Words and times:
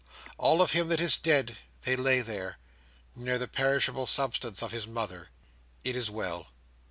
All 0.39 0.63
of 0.63 0.71
him 0.71 0.87
that 0.89 0.99
is 0.99 1.15
dead, 1.15 1.57
they 1.83 1.95
lay 1.95 2.21
there, 2.21 2.57
near 3.15 3.37
the 3.37 3.47
perishable 3.47 4.07
substance 4.07 4.63
of 4.63 4.71
his 4.71 4.87
mother. 4.87 5.29
It 5.83 5.95
is 5.95 6.09
well. 6.09 6.47